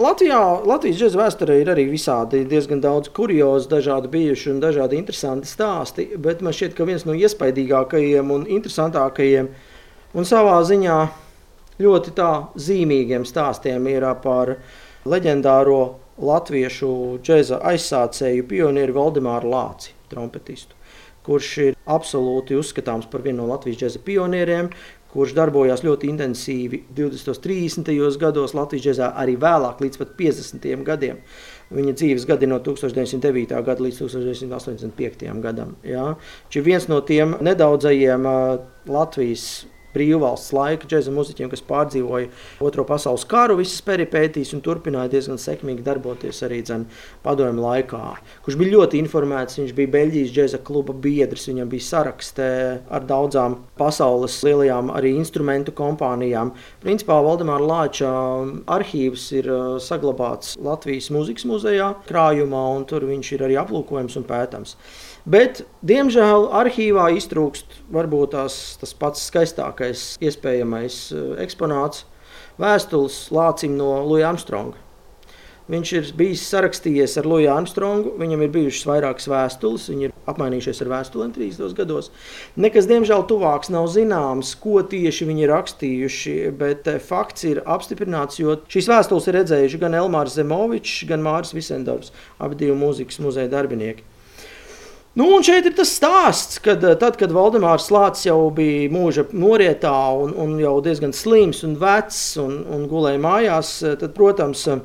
Latvijā, 0.00 0.38
Latvijas 0.64 0.96
džēza 0.96 1.18
vēsturē 1.20 1.54
ir 1.60 1.68
arī 1.74 1.82
visādi 1.90 2.38
diezgan 2.48 2.80
daudz 2.80 3.10
kuriozu, 3.12 3.68
dažādi 3.68 4.08
bijuši 4.08 4.54
un 4.54 4.62
dažādi 4.62 4.96
interesanti 4.96 5.50
stāsti. 5.50 6.06
Bet 6.16 6.40
man 6.40 6.56
šķiet, 6.56 6.72
ka 6.78 6.86
viens 6.88 7.04
no 7.04 7.12
iespaidīgākajiem 7.18 8.32
un 8.32 8.46
interesantākajiem 8.48 9.50
un 10.16 10.28
savā 10.30 10.56
ziņā 10.64 10.96
ļoti 11.84 12.16
tā 12.16 12.30
zīmīgiem 12.56 13.28
stāstiem 13.28 13.92
ir 13.92 14.08
par 14.24 14.54
leģendāro 15.04 15.82
latviešu 16.16 16.92
džēza 17.20 17.60
aizsācēju 17.74 18.48
pionieri 18.48 18.96
Valdemāru 18.96 19.52
Lāci, 19.52 19.92
trompetistu 20.08 20.80
kurš 21.26 21.50
ir 21.62 21.76
absolūti 21.90 22.56
uzskatāms 22.58 23.08
par 23.10 23.20
vienu 23.24 23.42
no 23.42 23.50
Latvijas 23.52 23.82
džēza 23.82 24.00
pionieriem, 24.06 24.70
kurš 25.10 25.34
darbojās 25.34 25.82
ļoti 25.86 26.10
intensīvi 26.12 26.84
20. 26.96 27.32
un 27.32 27.40
30. 27.46 28.18
gados 28.20 28.54
Latvijas 28.54 28.84
džēzā, 28.86 29.10
arī 29.18 29.34
vēlāk, 29.40 29.82
līdz 29.82 30.00
pat 30.02 30.14
50. 30.18 30.68
gadiem. 30.86 31.18
Viņa 31.70 31.96
dzīves 31.98 32.26
gadi 32.26 32.48
no 32.50 32.58
1909. 32.66 33.58
gada 33.66 33.84
līdz 33.86 34.00
1985. 34.02 35.26
gadam. 35.42 35.76
Ja. 35.86 36.14
Viņš 36.46 36.58
ir 36.58 36.66
viens 36.66 36.88
no 36.90 37.00
tiem 37.06 37.36
nedaudzajiem 37.46 38.26
Latvijas 38.90 39.50
brīvvalsts 39.94 40.54
laika 40.56 40.88
džēza 40.90 41.12
muzeķiem, 41.14 41.50
kas 41.52 41.64
pārdzīvoja 41.66 42.30
Otro 42.64 42.84
pasaules 42.88 43.26
karu, 43.28 43.58
visas 43.60 43.82
peripētīs 43.86 44.54
un 44.56 44.62
turpināja 44.64 45.10
diezgan 45.14 45.40
sekmīgi 45.40 45.84
darboties 45.86 46.42
arī 46.46 46.60
padomju 47.24 47.64
laikā. 47.64 48.02
Kurš 48.44 48.58
bija 48.60 48.76
ļoti 48.76 49.00
informēts, 49.00 49.58
viņš 49.60 49.74
bija 49.76 49.92
Beļģijas 49.94 50.34
džēza 50.34 50.60
kluba 50.66 50.94
biedrs, 50.94 51.48
viņam 51.50 51.70
bija 51.72 51.86
sarakstē 51.88 52.50
ar 52.90 53.06
daudzām 53.08 53.58
pasaules 53.80 54.38
lielajām 54.46 54.92
arī 54.94 55.14
instrumentu 55.18 55.74
kompānijām. 55.76 56.54
Principā 56.84 57.18
Valdemāra 57.24 57.66
Lāča 57.70 58.10
arhīvs 58.70 59.26
ir 59.40 59.50
uh, 59.50 59.76
saglabāts 59.82 60.56
Latvijas 60.60 61.10
mūzikas 61.14 61.46
muzejā 61.48 61.92
krājumā, 62.08 62.64
un 62.76 62.86
tur 62.88 63.08
viņš 63.08 63.32
ir 63.36 63.46
arī 63.48 63.58
aplūkojams 63.60 64.18
un 64.20 64.28
pētams. 64.28 64.76
Bet, 65.28 65.60
diemžēl, 65.84 66.46
arhīvā 66.62 67.10
iztrūkst 67.18 67.82
varbūt 67.92 68.32
tās, 68.32 68.54
tas 68.80 68.94
pats 68.96 69.26
skaistākais 69.28 69.79
iespējamais 69.80 71.00
eh, 71.14 71.32
eksponāts- 71.44 72.04
vēstules 72.62 73.26
lācim 73.32 73.76
no 73.78 74.04
Luja 74.06 74.30
Armstronga. 74.30 74.76
Viņš 75.70 75.90
ir 75.94 76.08
bijis 76.18 76.42
sarakstījies 76.50 77.12
ar 77.20 77.28
Luju 77.30 77.46
Armstrongu, 77.52 78.16
viņam 78.18 78.40
ir 78.42 78.50
bijušas 78.50 78.88
vairākas 78.88 79.28
vēstules, 79.30 79.84
viņi 79.92 80.08
ir 80.08 80.14
apmainījušies 80.26 80.80
ar 80.82 80.90
vēstulēm 80.90 81.30
30 81.36 81.76
gados. 81.78 82.10
Nekas, 82.58 82.88
diemžēl, 82.90 83.22
tuvāks 83.30 83.70
nav 83.70 83.86
zināms, 83.92 84.56
ko 84.58 84.82
tieši 84.82 85.28
viņi 85.28 85.46
ir 85.46 85.52
rakstījuši, 85.54 86.36
bet 86.58 86.90
eh, 86.90 86.98
fakts 86.98 87.46
ir 87.46 87.62
apstiprināts, 87.64 88.40
jo 88.42 88.58
šīs 88.66 88.90
vēstules 88.90 89.30
ir 89.30 89.38
redzējuši 89.38 89.82
gan 89.84 89.94
Elmārs 90.00 90.34
Zemovičs, 90.40 91.04
gan 91.10 91.22
Māris 91.22 91.54
Visendors, 91.54 92.10
abi 92.42 92.58
divi 92.64 92.74
mūzikas 92.80 93.22
muzeja 93.22 93.52
darbinieki. 93.54 94.02
Nu, 95.18 95.24
un 95.34 95.42
šeit 95.42 95.66
ir 95.66 95.72
tas 95.74 95.90
stāsts, 95.90 96.60
kad 96.62 96.84
eh, 96.86 96.94
tad, 96.94 97.16
kad 97.18 97.32
Valdemārs 97.34 97.88
Lācis 97.90 98.28
jau 98.28 98.44
bija 98.54 98.86
mūža 98.94 99.24
norietā 99.34 99.90
un, 100.14 100.36
un 100.38 100.52
jau 100.62 100.76
diezgan 100.84 101.10
slims 101.10 101.64
un 101.66 101.74
vecs 101.80 102.20
un, 102.38 102.60
un 102.70 102.84
gulēja 102.86 103.18
mājās, 103.18 103.72
eh, 103.82 103.96
tad, 103.98 104.14
protams, 104.14 104.62
eh, 104.70 104.84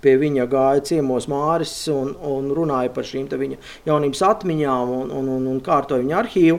pie 0.00 0.16
viņa 0.22 0.48
gāja 0.48 0.86
ciemos 0.88 1.28
Māris 1.28 1.74
un, 1.92 2.14
un 2.24 2.48
runāja 2.56 2.94
par 2.96 3.04
šīm 3.04 3.28
viņa 3.28 3.60
jaunības 3.84 4.24
atmiņām 4.30 4.96
un, 4.96 5.12
un, 5.12 5.30
un, 5.36 5.46
un 5.52 5.60
kārtoja 5.64 6.00
viņa 6.00 6.18
arhīvu. 6.22 6.58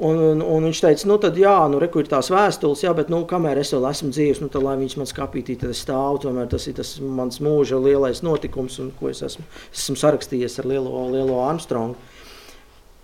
Un, 0.00 0.16
un, 0.16 0.44
un 0.44 0.64
viņš 0.64 0.78
teica, 0.80 1.08
nu, 1.08 1.16
tad, 1.20 1.36
jā, 1.36 1.56
nu, 1.68 1.80
reku 1.80 2.00
ir 2.00 2.08
tās 2.08 2.30
vēstules, 2.32 2.84
jā, 2.86 2.92
bet, 2.96 3.10
nu, 3.12 3.18
kamēr 3.28 3.60
es 3.60 3.72
vēl 3.74 3.84
esmu 3.90 4.08
dzīves, 4.14 4.40
nu, 4.40 4.48
tad, 4.52 4.64
lai 4.64 4.78
viņš 4.80 4.96
man 4.96 5.08
skapītī, 5.08 5.58
tad 5.60 5.74
es 5.74 5.82
stāvu, 5.84 6.22
tomēr 6.22 6.48
tas 6.52 6.64
ir 6.70 6.78
tas 6.78 6.94
mans 7.04 7.40
mūža 7.44 7.80
lielais 7.84 8.22
notikums, 8.24 8.78
un 8.80 8.94
ko 8.96 9.12
es 9.12 9.20
esmu, 9.28 9.44
esmu 9.68 10.00
sarakstījies 10.00 10.56
ar 10.62 10.70
lielo, 10.72 11.04
lielo 11.12 11.42
Armstrongu. 11.44 12.00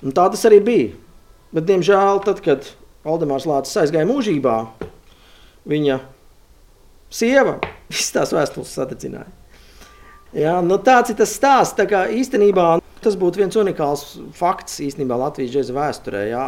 Un 0.04 0.12
tā 0.16 0.26
tas 0.32 0.44
arī 0.48 0.60
bija. 0.64 0.90
Bet, 1.56 1.64
diemžēl, 1.68 2.20
tad, 2.26 2.42
kad 2.44 2.66
Valdemārs 3.06 3.46
Lācis 3.48 3.78
aizgāja 3.80 4.08
mūžībā, 4.08 4.56
viņa 5.68 6.00
sieva 7.12 7.58
visas 7.92 8.12
tās 8.16 8.34
vēstules 8.36 8.74
sadedzināja. 8.76 9.30
Jā, 10.36 10.58
nu 10.60 10.76
tāds 10.82 11.12
ir 11.12 11.16
tas 11.16 11.32
stāsts. 11.32 11.76
Tā 11.78 11.86
kā 11.88 12.02
īstenībā 12.12 12.74
tas 13.00 13.14
būtu 13.16 13.40
viens 13.40 13.56
unikāls 13.56 14.02
fakts 14.36 14.80
īstenībā 14.84 15.16
Latvijas 15.20 15.54
džēza 15.54 15.76
vēsturē. 15.76 16.24
Jā, 16.32 16.42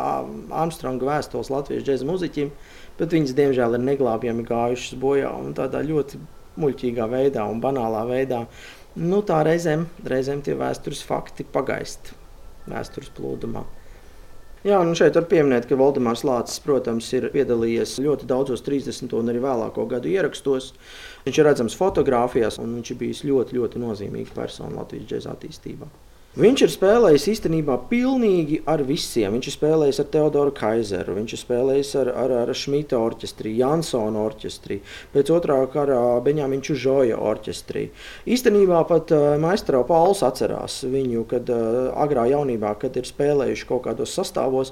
Armstronga 0.61 1.09
vēstules 1.09 1.53
Latvijas 1.55 1.87
džēza 1.87 2.09
muziķim, 2.09 2.51
bet 2.99 3.15
viņas 3.17 3.37
diemžēl 3.39 3.79
ir 3.79 3.87
neglābjami 3.87 4.45
gājušas 4.51 4.99
bojā 5.01 5.31
un 5.39 5.55
tādā 5.57 5.81
ļoti 5.87 6.21
muļķīgā 6.59 7.07
veidā 7.09 7.47
un 7.49 7.63
banālā 7.65 8.03
veidā. 8.11 8.45
Nu, 8.99 9.23
tā 9.23 9.45
reizēm, 9.47 9.87
reizēm 10.11 10.43
tie 10.45 10.59
vēstures 10.59 11.05
fakti 11.07 11.47
pagaist 11.47 12.18
vēstures 12.73 13.13
plūdumā. 13.17 13.65
Jā, 14.67 14.81
un 14.83 14.91
šeit 14.99 15.15
var 15.15 15.29
pieminēt, 15.31 15.69
ka 15.71 15.77
Valdemārs 15.79 16.25
Lācis, 16.27 16.59
protams, 16.65 17.07
ir 17.15 17.29
piedalījies 17.31 17.95
ļoti 18.03 18.27
daudzos 18.27 18.65
30. 18.67 19.15
un 19.15 19.31
arī 19.31 19.43
vēlāko 19.45 19.85
gadu 19.91 20.11
ierakstos. 20.11 20.73
Viņš 21.25 21.39
ir 21.39 21.47
redzams 21.47 21.79
fotografijās, 21.79 22.59
un 22.59 22.75
viņš 22.81 22.91
ir 22.91 22.99
bijis 22.99 23.25
ļoti, 23.29 23.59
ļoti 23.61 23.85
nozīmīga 23.85 24.35
persona 24.35 24.81
Latvijas 24.81 25.07
džēza 25.13 25.37
attīstībā. 25.37 25.87
Viņš 26.39 26.61
ir 26.63 26.71
spēlējis 26.71 27.25
īstenībā 27.33 27.75
pilnīgi 27.91 28.61
ar 28.71 28.85
visiem. 28.87 29.33
Viņš 29.35 29.49
ir 29.51 29.55
spēlējis 29.57 29.99
ar 29.99 30.07
Teodoru 30.13 30.53
Kaiseru, 30.55 31.17
viņš 31.17 31.33
ir 31.35 31.41
spēlējis 31.41 31.91
ar, 31.99 32.11
ar, 32.15 32.35
ar 32.45 32.53
Šmita 32.55 33.01
orķestrī, 33.03 33.57
Jansona 33.59 34.23
orķestrī, 34.23 34.77
pēc 35.17 35.33
otrā 35.35 35.57
kara 35.73 35.99
Beņāmiņu 36.23 36.77
Žoja 36.79 37.19
orķestrī. 37.19 37.89
Īstenībā 38.31 38.85
pat 38.87 39.11
uh, 39.17 39.33
maistro 39.43 39.83
Pauls 39.89 40.23
atcerās 40.23 40.85
viņu, 40.87 41.25
kad 41.27 41.51
uh, 41.51 41.89
agrā 42.07 42.29
jaunībā, 42.31 42.77
kad 42.85 42.95
ir 43.03 43.11
spēlējuši 43.11 43.67
kaut 43.73 43.89
kādos 43.89 44.15
sastāvos, 44.15 44.71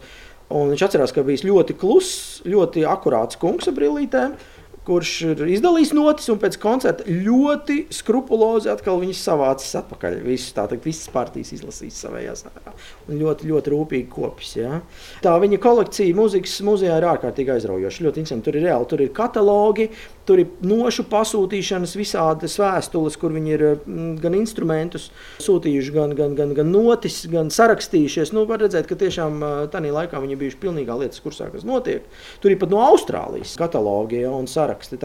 un 0.55 0.71
viņš 0.71 0.87
atcerās, 0.87 1.17
ka 1.17 1.27
bijis 1.27 1.43
ļoti 1.51 1.75
kluss, 1.83 2.45
ļoti 2.47 2.87
akurāts 2.87 3.43
kungs 3.43 3.67
ar 3.67 3.75
brillītēm 3.75 4.39
kurš 4.87 5.13
ir 5.33 5.43
izdalījis 5.57 5.93
notis 5.97 6.29
un 6.31 6.39
pēc 6.43 6.59
koncerta 6.63 7.07
ļoti 7.11 7.87
skrupulozi 7.95 8.71
atkal 8.71 9.01
viņas 9.03 9.23
savācis 9.29 9.75
atpakaļ. 9.81 10.21
Visus, 10.27 10.53
teikt, 10.57 10.87
visas 10.87 11.11
partijas 11.13 11.53
izlasīs 11.57 11.99
savējās 12.05 12.47
un 12.47 13.19
ļoti, 13.21 13.51
ļoti 13.51 13.73
rūpīgi 13.75 14.09
kopjas. 14.13 14.53
Ja. 14.59 14.81
Tā 15.25 15.35
viņa 15.43 15.59
kolekcija 15.63 16.17
mūzikas 16.17 16.59
muzejā 16.67 17.01
ir 17.01 17.09
ārkārtīgi 17.11 17.57
aizraujoša. 17.57 18.07
Ļoti 18.07 18.23
interesanti. 18.23 18.47
Tur 18.47 18.61
ir 18.61 18.67
reāli, 18.69 18.89
tur 18.91 19.03
ir 19.03 19.13
katalogi, 19.17 19.89
tur 20.27 20.43
ir 20.43 20.53
nošu 20.67 21.07
pasūtīšanas, 21.11 21.97
visādas 21.99 22.57
vēstules, 22.61 23.19
kur 23.19 23.35
viņi 23.35 23.55
ir 23.57 23.65
mm, 23.75 24.13
gan 24.23 24.37
instrumentus 24.39 25.09
sūtījuši, 25.43 25.95
gan, 25.97 26.15
gan, 26.19 26.35
gan, 26.39 26.55
gan 26.57 26.71
notis, 26.71 27.25
gan 27.33 27.51
sarakstījušies. 27.55 28.35
Nu, 28.37 28.47
var 28.47 28.63
redzēt, 28.63 28.87
ka 28.91 28.99
tiešām 28.99 29.43
tajā 29.73 29.95
laikā 29.99 30.23
viņi 30.23 30.39
bijuši 30.41 30.63
pilnīgā 30.63 30.99
lietas 31.03 31.23
kursā, 31.25 31.51
kas 31.53 31.67
notiek. 31.67 32.07
Tur 32.43 32.55
ir 32.55 32.61
pat 32.63 32.73
no 32.73 32.83
Austrālijas 32.87 33.57
katalogi 33.59 34.23
ja, 34.23 34.33
un 34.35 34.47
saraksti 34.51 34.76
saraksti. 34.85 34.99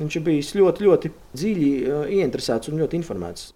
Viņš 0.00 0.16
ir 0.16 0.26
bijis 0.26 0.52
ļoti, 0.54 0.84
ļoti 0.86 1.12
dziļi 1.34 1.72
uh, 1.80 2.04
ieinteresēts 2.10 2.68
un 2.70 2.78
ļoti 2.80 3.00
informēts 3.00 3.50